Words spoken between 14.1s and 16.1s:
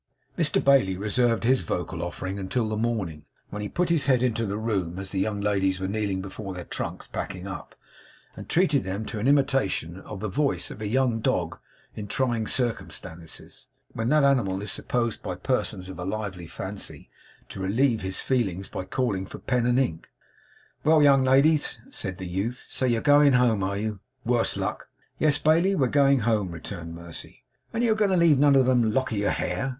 animal is supposed by persons of a